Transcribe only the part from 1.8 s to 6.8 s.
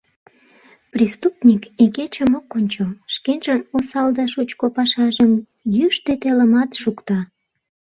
игечым ок ончо— шкенжын осал да шучко пашажым йӱштӧ телымат